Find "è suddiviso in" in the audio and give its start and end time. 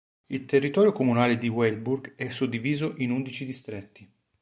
2.15-3.11